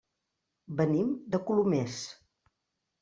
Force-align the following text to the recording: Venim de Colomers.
Venim 0.79 1.11
de 1.35 1.43
Colomers. 1.51 1.99